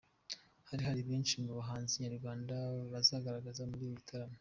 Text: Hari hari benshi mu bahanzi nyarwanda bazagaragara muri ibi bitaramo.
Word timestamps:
Hari 0.69 0.81
hari 0.89 1.01
benshi 1.09 1.33
mu 1.43 1.51
bahanzi 1.59 1.93
nyarwanda 2.03 2.55
bazagaragara 2.91 3.69
muri 3.69 3.83
ibi 3.85 3.97
bitaramo. 3.99 4.29